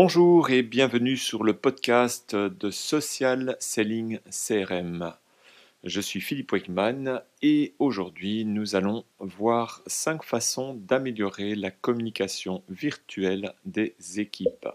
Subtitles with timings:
[0.00, 5.12] Bonjour et bienvenue sur le podcast de Social Selling CRM.
[5.82, 13.54] Je suis Philippe Weckman et aujourd'hui nous allons voir cinq façons d'améliorer la communication virtuelle
[13.64, 14.68] des équipes.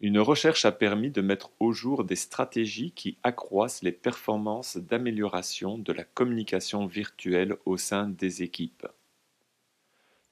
[0.00, 5.76] Une recherche a permis de mettre au jour des stratégies qui accroissent les performances d'amélioration
[5.76, 8.86] de la communication virtuelle au sein des équipes.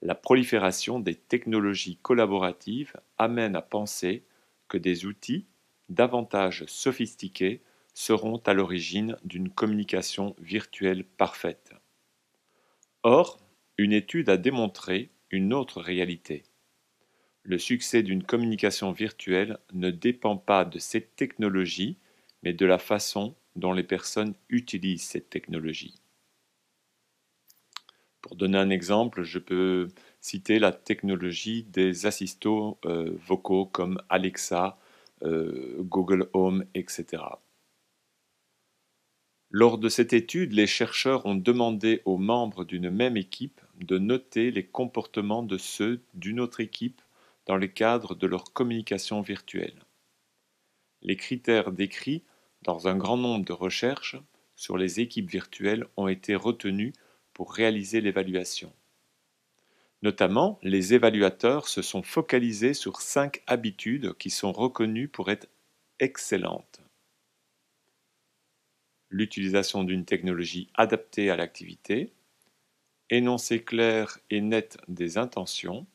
[0.05, 4.25] La prolifération des technologies collaboratives amène à penser
[4.67, 5.47] que des outils
[5.87, 7.61] davantage sophistiqués
[7.93, 11.71] seront à l'origine d'une communication virtuelle parfaite.
[13.03, 13.39] Or,
[13.77, 16.43] une étude a démontré une autre réalité.
[17.43, 21.97] Le succès d'une communication virtuelle ne dépend pas de cette technologie,
[22.41, 26.02] mais de la façon dont les personnes utilisent cette technologie.
[28.23, 29.89] Pour donner un exemple, je peux
[30.21, 34.79] citer la technologie des assistants euh, vocaux comme Alexa,
[35.23, 37.21] euh, Google Home, etc.
[39.49, 44.51] Lors de cette étude, les chercheurs ont demandé aux membres d'une même équipe de noter
[44.51, 47.01] les comportements de ceux d'une autre équipe
[47.45, 49.83] dans le cadre de leur communication virtuelle.
[51.01, 52.23] Les critères décrits
[52.61, 54.15] dans un grand nombre de recherches
[54.55, 56.93] sur les équipes virtuelles ont été retenus
[57.33, 58.71] pour réaliser l'évaluation.
[60.01, 65.47] Notamment, les évaluateurs se sont focalisés sur cinq habitudes qui sont reconnues pour être
[65.99, 66.81] excellentes.
[69.09, 72.11] L'utilisation d'une technologie adaptée à l'activité,
[73.09, 75.85] énoncé clair et net des intentions,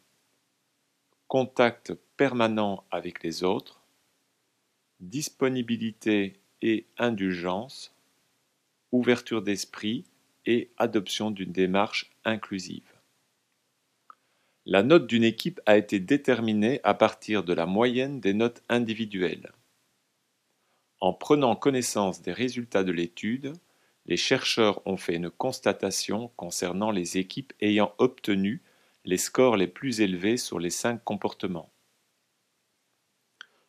[1.26, 3.82] contact permanent avec les autres,
[5.00, 7.94] disponibilité et indulgence,
[8.90, 10.04] ouverture d'esprit
[10.48, 12.90] et adoption d'une démarche inclusive.
[14.64, 19.52] La note d'une équipe a été déterminée à partir de la moyenne des notes individuelles.
[21.00, 23.52] En prenant connaissance des résultats de l'étude,
[24.06, 28.62] les chercheurs ont fait une constatation concernant les équipes ayant obtenu
[29.04, 31.70] les scores les plus élevés sur les cinq comportements.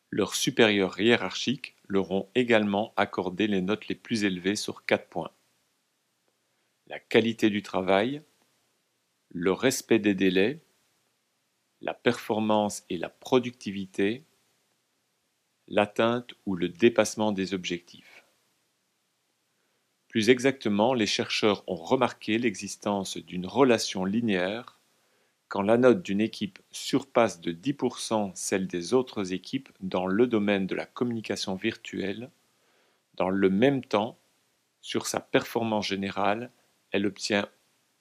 [0.08, 5.30] Leurs supérieurs hiérarchiques leur ont également accordé les notes les plus élevées sur quatre points
[6.90, 8.20] la qualité du travail,
[9.28, 10.60] le respect des délais,
[11.80, 14.24] la performance et la productivité,
[15.68, 18.24] l'atteinte ou le dépassement des objectifs.
[20.08, 24.80] Plus exactement, les chercheurs ont remarqué l'existence d'une relation linéaire
[25.46, 30.66] quand la note d'une équipe surpasse de 10% celle des autres équipes dans le domaine
[30.66, 32.32] de la communication virtuelle,
[33.14, 34.18] dans le même temps,
[34.80, 36.50] sur sa performance générale,
[36.92, 37.48] elle obtient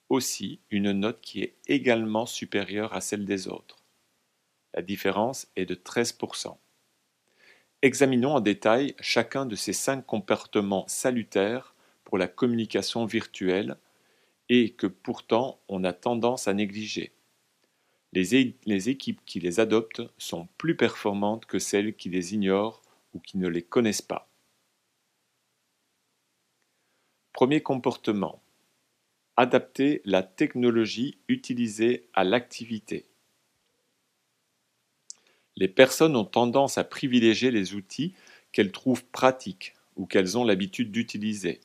[0.10, 3.78] aussi une note qui est également supérieure à celle des autres.
[4.74, 6.58] La différence est de 13%.
[7.82, 13.78] Examinons en détail chacun de ces cinq comportements salutaires pour la communication virtuelle
[14.50, 17.14] et que pourtant on a tendance à négliger.
[18.12, 22.82] Les, équipes qui les adoptent sont plus performantes que celles qui les ignorent
[23.14, 24.28] ou qui ne les connaissent pas.
[27.34, 28.42] Premier comportement
[29.40, 33.06] adapter la technologie utilisée à l'activité.
[35.56, 38.14] Les personnes ont tendance à privilégier les outils
[38.52, 41.62] qu'elles trouvent pratiques ou qu'elles ont l'habitude d'utiliser.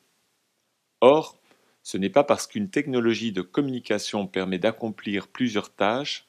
[1.01, 1.37] Or,
[1.83, 6.29] ce n'est pas parce qu'une technologie de communication permet d'accomplir plusieurs tâches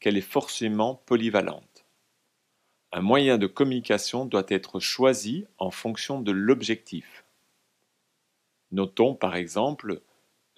[0.00, 1.84] qu'elle est forcément polyvalente.
[2.92, 7.26] Un moyen de communication doit être choisi en fonction de l'objectif.
[8.72, 10.00] Notons par exemple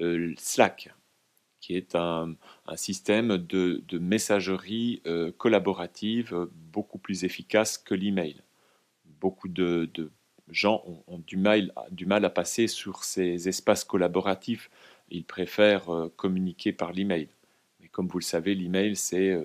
[0.01, 0.95] euh, Slack,
[1.61, 2.37] qui est un,
[2.77, 8.43] système de, messagerie euh, collaborative beaucoup plus efficace que l'email.
[9.05, 9.91] Beaucoup de,
[10.51, 14.71] gens ont, du, mal, du, mal, à passer sur ces espaces collaboratifs.
[15.11, 17.29] Ils préfèrent euh, communiquer par l'email.
[17.81, 19.37] Mais comme vous le savez, l'email, c'est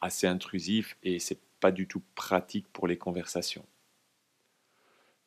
[0.00, 3.66] assez intrusif et c'est pas du tout pratique pour les conversations.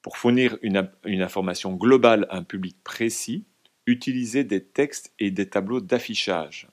[0.01, 3.45] Pour fournir une information globale à un public précis,
[3.85, 6.67] Utilisez des textes et des tableaux d'affichage.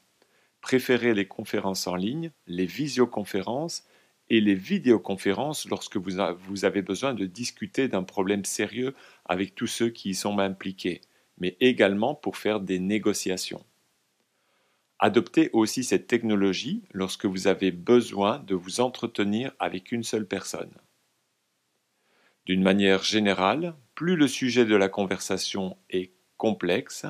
[0.60, 3.84] Préférez les conférences en ligne, les visioconférences
[4.28, 9.90] et les vidéoconférences lorsque vous avez besoin de discuter d'un problème sérieux avec tous ceux
[9.90, 11.00] qui y sont impliqués,
[11.38, 13.64] mais également pour faire des négociations.
[15.00, 20.74] Adoptez aussi cette technologie lorsque vous avez besoin de vous entretenir avec une seule personne.
[22.44, 27.04] D'une manière générale, plus le sujet de la conversation est complexe,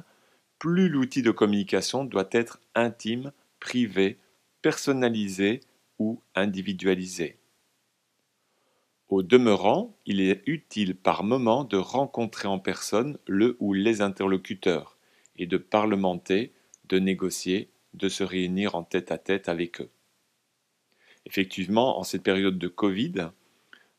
[0.59, 3.31] plus l'outil de communication doit être intime,
[3.61, 4.19] privé,
[4.61, 5.61] personnalisé,
[6.01, 7.37] ou individualisée.
[9.09, 14.97] Au demeurant, il est utile par moment de rencontrer en personne le ou les interlocuteurs
[15.37, 16.53] et de parlementer,
[16.89, 19.91] de négocier, de se réunir en tête à tête avec eux.
[21.27, 23.31] Effectivement, en cette période de Covid,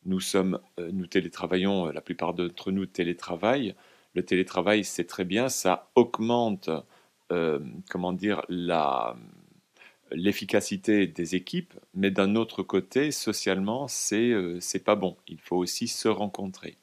[0.06, 3.76] nous sommes, euh, nous télétravaillons, euh, la plupart d'entre nous télétravaillent.
[4.14, 6.70] Le télétravail, c'est très bien, ça augmente,
[7.32, 7.60] euh,
[7.90, 8.44] comment dire,
[10.12, 15.16] l'efficacité des équipes, mais d'un autre côté, socialement, c'est c'est pas bon.
[15.28, 16.76] Il faut aussi se rencontrer.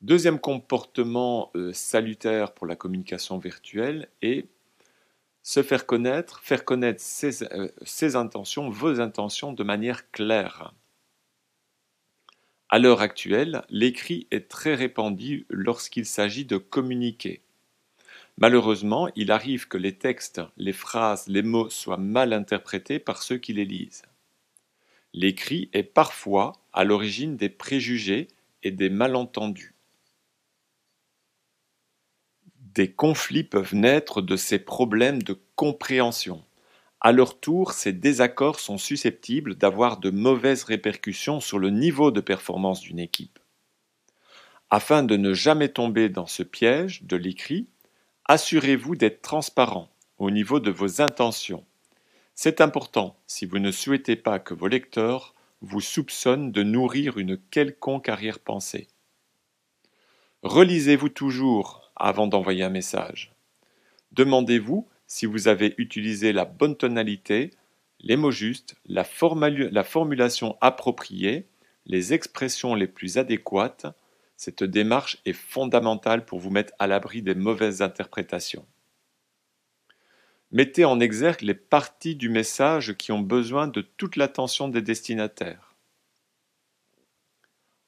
[0.00, 4.46] Deuxième comportement salutaire pour la communication virtuelle est
[5.44, 10.72] se faire connaître, faire connaître ses intentions, vos intentions de manière claire.
[12.74, 17.40] À l'heure actuelle, l'écrit est très répandu lorsqu'il s'agit de communiquer.
[18.36, 23.38] Malheureusement, il arrive que les textes, les phrases, les mots soient mal interprétés par ceux
[23.38, 24.02] qui les lisent.
[25.12, 28.26] L'écrit est parfois à l'origine des préjugés
[28.64, 29.76] et des malentendus.
[32.58, 36.44] Des conflits peuvent naître de ces problèmes de compréhension.
[37.04, 42.22] À leur tour, ces désaccords sont susceptibles d'avoir de mauvaises répercussions sur le niveau de
[42.22, 43.38] performance d'une équipe.
[44.70, 47.68] Afin de ne jamais tomber dans ce piège de l'écrit,
[48.24, 51.66] assurez-vous d'être transparent au niveau de vos intentions.
[52.34, 57.36] C'est important si vous ne souhaitez pas que vos lecteurs vous soupçonnent de nourrir une
[57.36, 58.88] quelconque arrière-pensée.
[60.42, 63.34] Relisez-vous toujours avant d'envoyer un message.
[64.12, 67.50] Demandez-vous si vous avez utilisé la bonne tonalité,
[68.00, 69.06] les mots justes, la,
[69.70, 71.48] la formulation appropriée,
[71.86, 73.86] les expressions les plus adéquates,
[74.36, 78.66] cette démarche est fondamentale pour vous mettre à l'abri des mauvaises interprétations.
[80.50, 85.74] Mettez en exergue les parties du message qui ont besoin de toute l'attention des destinataires.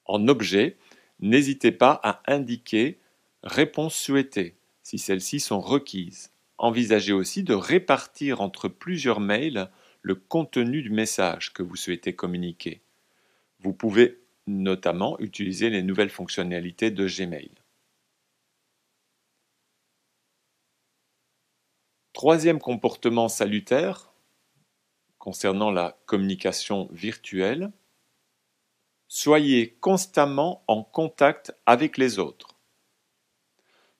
[0.05, 0.77] En objet,
[1.19, 2.99] n'hésitez pas à indiquer
[3.43, 6.31] réponse souhaitée si celles-ci sont requises.
[6.57, 9.69] Envisagez aussi de répartir entre plusieurs mails
[10.01, 12.81] le contenu du message que vous souhaitez communiquer.
[13.59, 17.51] Vous pouvez notamment utiliser les nouvelles fonctionnalités de Gmail.
[22.13, 24.11] Troisième comportement salutaire
[25.19, 27.71] concernant la communication virtuelle,
[29.07, 32.56] soyez constamment en contact avec les autres.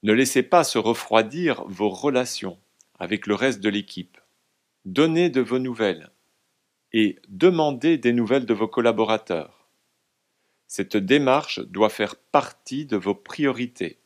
[0.03, 2.59] Ne laissez pas se refroidir vos relations
[2.99, 4.17] avec le reste de l'équipe.
[4.85, 6.11] Donnez de vos nouvelles
[6.93, 9.67] et demandez des nouvelles de vos collaborateurs.
[10.67, 13.99] Cette démarche doit faire partie de vos priorités.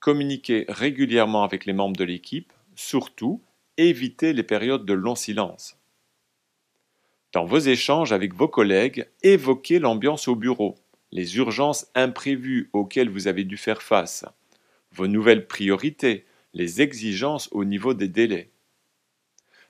[0.00, 3.42] Communiquez régulièrement avec les membres de l'équipe, surtout
[3.76, 5.78] évitez les périodes de long silence.
[7.32, 10.76] Dans vos échanges avec vos collègues, évoquez l'ambiance au bureau
[11.12, 14.24] les urgences imprévues auxquelles vous avez dû faire face,
[14.92, 18.50] vos nouvelles priorités, les exigences au niveau des délais.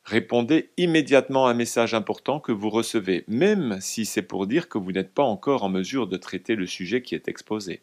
[0.04, 4.78] Répondez immédiatement à un message important que vous recevez, même si c'est pour dire que
[4.78, 7.82] vous n'êtes pas encore en mesure de traiter le sujet qui est exposé.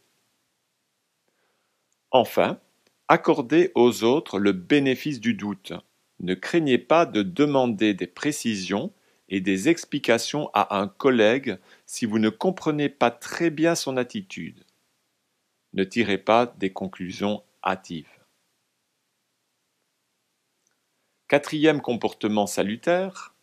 [2.11, 2.59] Enfin,
[3.09, 5.73] accordez aux autres le bénéfice du doute.
[6.21, 8.93] Ne craignez pas de demander des précisions
[9.33, 14.63] et des explications à un collègue si vous ne comprenez pas très bien son attitude.
[15.73, 18.19] Ne tirez pas des conclusions hâtives.
[21.27, 23.33] Quatrième comportement salutaire,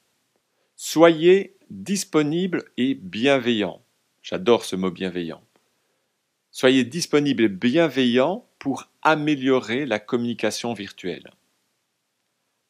[0.76, 3.82] soyez disponible et bienveillant.
[4.22, 5.42] J'adore ce mot bienveillant.
[6.52, 11.32] Soyez disponible et bienveillant pour améliorer la communication virtuelle.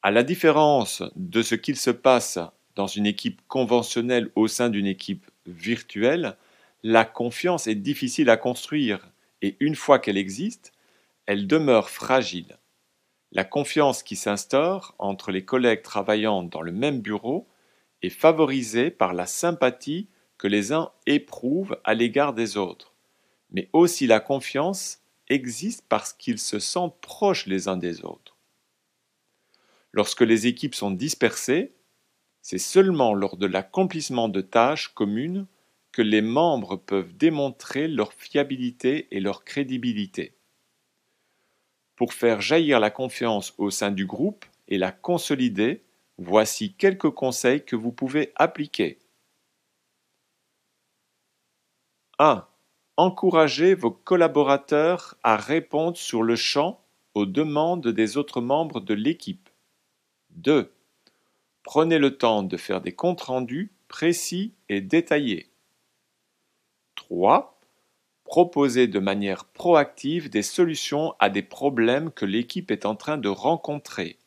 [0.01, 2.39] À la différence de ce qu'il se passe
[2.75, 6.37] dans une équipe conventionnelle au sein d'une équipe virtuelle,
[6.83, 9.11] la confiance est difficile à construire
[9.43, 10.73] et une fois qu'elle existe,
[11.27, 12.59] elle demeure fragile.
[13.33, 17.47] La confiance qui s'instaure entre les collègues travaillant dans le même bureau
[18.03, 20.09] est favorisée par la sympathie
[20.39, 22.95] que les uns éprouvent à l'égard des autres.
[23.51, 28.37] Mais aussi la confiance existe parce qu'ils se sentent proches les uns des autres.
[29.93, 31.75] Lorsque les équipes sont dispersées,
[32.43, 35.47] c'est seulement lors de l'accomplissement de tâches communes
[35.93, 40.35] que les membres peuvent démontrer leur fiabilité et leur crédibilité.
[41.97, 45.83] Pour faire jaillir la confiance au sein du groupe et la consolider,
[46.17, 48.99] voici quelques conseils que vous pouvez appliquer.
[52.19, 52.47] 1.
[52.97, 56.81] Encouragez vos collaborateurs à répondre sur le champ
[57.15, 59.49] aux demandes des autres membres de l'équipe.
[60.31, 60.73] 2.
[61.63, 65.51] Prenez le temps de faire des comptes rendus précis et détaillés.
[66.97, 67.61] 3.
[68.25, 73.29] Proposez de manière proactive des solutions à des problèmes que l'équipe est en train de
[73.29, 74.19] rencontrer.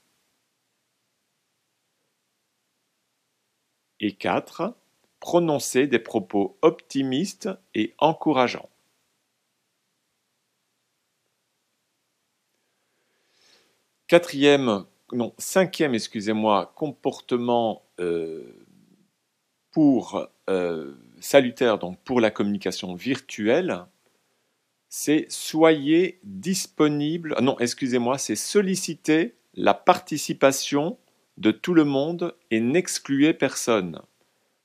[4.00, 4.76] Et 4.
[5.22, 8.70] Prononcez des propos optimistes et encourageants.
[14.08, 18.44] Quatrième, non, cinquième, excusez-moi, comportement euh,
[19.72, 23.86] pour euh, salutaire donc pour la communication virtuelle,
[24.90, 27.36] c'est soyez disponible.
[27.42, 30.98] Non, excusez-moi, c'est solliciter la participation
[31.38, 34.02] de tout le monde et n'excluez personne.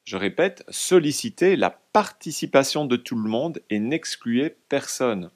[0.05, 5.31] Je répète, solliciter la participation de tout le monde et n'excluez personne.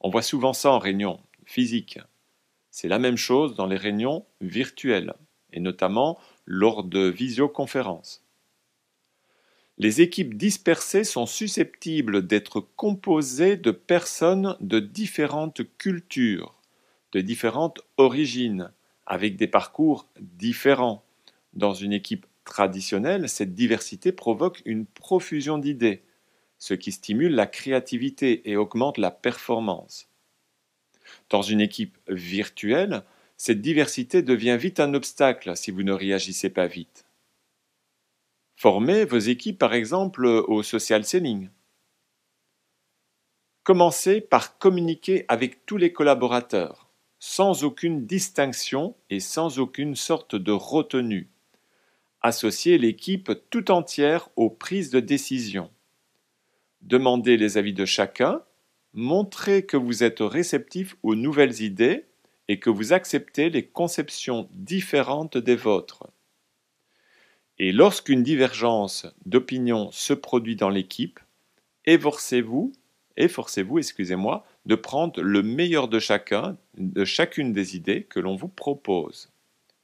[0.00, 1.98] On voit souvent ça en réunion physique.
[2.76, 5.14] C'est la même chose dans les réunions virtuelles,
[5.52, 8.24] et notamment lors de visioconférences.
[9.78, 16.60] Les équipes dispersées sont susceptibles d'être composées de personnes de différentes cultures,
[17.12, 18.72] de différentes origines,
[19.06, 21.04] avec des parcours différents.
[21.52, 26.02] Dans une équipe traditionnelle, cette diversité provoque une profusion d'idées,
[26.58, 30.08] ce qui stimule la créativité et augmente la performance.
[31.30, 33.02] Dans une équipe virtuelle,
[33.36, 37.04] cette diversité devient vite un obstacle si vous ne réagissez pas vite.
[38.56, 41.48] Formez vos équipes par exemple au social selling.
[43.64, 50.52] Commencez par communiquer avec tous les collaborateurs, sans aucune distinction et sans aucune sorte de
[50.52, 51.30] retenue.
[52.20, 55.70] Associez l'équipe tout entière aux prises de décision.
[56.82, 58.42] Demandez les avis de chacun
[58.94, 62.04] montrez que vous êtes réceptif aux nouvelles idées
[62.48, 66.08] et que vous acceptez les conceptions différentes des vôtres.
[67.58, 71.20] Et lorsqu'une divergence d'opinion se produit dans l'équipe,
[71.84, 72.72] efforcez-vous,
[73.16, 79.30] excusez-moi, de prendre le meilleur de chacun, de chacune des idées que l'on vous propose.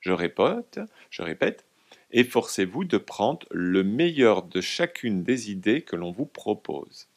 [0.00, 1.64] Je répète, je répète,
[2.10, 7.09] efforcez-vous de prendre le meilleur de chacune des idées que l'on vous propose.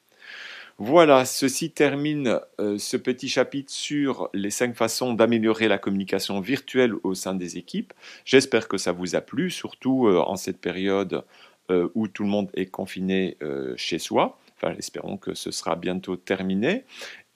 [0.80, 6.94] Voilà, ceci termine euh, ce petit chapitre sur les cinq façons d'améliorer la communication virtuelle
[7.04, 7.94] au sein des équipes.
[8.26, 11.24] J'espère que ça vous a plu, surtout euh, en cette période
[11.70, 13.38] euh, où tout le monde est confiné
[13.76, 14.40] chez soi.
[14.58, 16.86] Enfin, espérons que ce sera bientôt terminé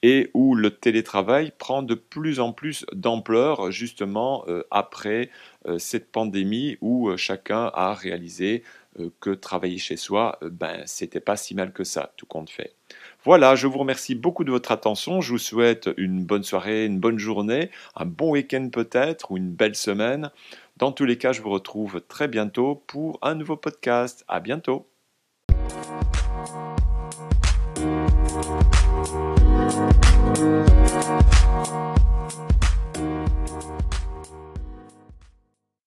[0.08, 5.30] et où le télétravail prend de plus en plus d'ampleur justement après
[5.78, 8.64] cette pandémie où chacun a réalisé
[9.20, 12.74] que travailler chez soi, ben c'était pas si mal que ça, tout compte fait.
[13.26, 15.20] Voilà, je vous remercie beaucoup de votre attention.
[15.20, 19.52] Je vous souhaite une bonne soirée, une bonne journée, un bon week-end peut-être ou une
[19.52, 20.32] belle semaine.
[20.78, 24.24] Dans tous les cas, je vous retrouve très bientôt pour un nouveau podcast.
[24.30, 24.88] À bientôt.